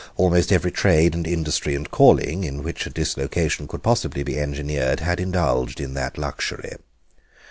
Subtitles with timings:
[0.15, 4.99] Almost every trade and industry and calling in which a dislocation could possibly be engineered
[4.99, 6.71] had indulged in that luxury.